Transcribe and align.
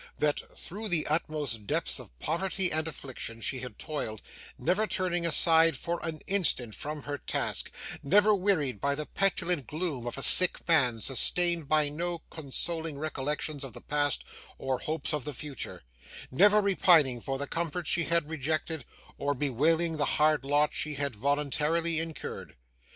That 0.17 0.41
through 0.57 0.87
the 0.89 1.05
utmost 1.05 1.67
depths 1.67 1.99
of 1.99 2.17
poverty 2.17 2.71
and 2.71 2.87
affliction 2.87 3.39
she 3.39 3.59
had 3.59 3.77
toiled, 3.77 4.23
never 4.57 4.87
turning 4.87 5.27
aside 5.27 5.77
for 5.77 5.99
an 6.03 6.21
instant 6.25 6.73
from 6.73 7.03
her 7.03 7.19
task, 7.19 7.71
never 8.01 8.33
wearied 8.33 8.81
by 8.81 8.95
the 8.95 9.05
petulant 9.05 9.67
gloom 9.67 10.07
of 10.07 10.17
a 10.17 10.23
sick 10.23 10.67
man 10.67 11.01
sustained 11.01 11.67
by 11.67 11.87
no 11.89 12.23
consoling 12.31 12.97
recollections 12.97 13.63
of 13.63 13.73
the 13.73 13.79
past 13.81 14.25
or 14.57 14.79
hopes 14.79 15.13
of 15.13 15.23
the 15.23 15.35
future; 15.35 15.83
never 16.31 16.61
repining 16.63 17.21
for 17.21 17.37
the 17.37 17.45
comforts 17.45 17.91
she 17.91 18.05
had 18.05 18.27
rejected, 18.27 18.85
or 19.19 19.35
bewailing 19.35 19.97
the 19.97 20.05
hard 20.17 20.43
lot 20.43 20.73
she 20.73 20.95
had 20.95 21.15
voluntarily 21.15 21.99
incurred. 21.99 22.55